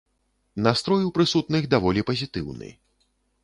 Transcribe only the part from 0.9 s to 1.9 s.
у прысутных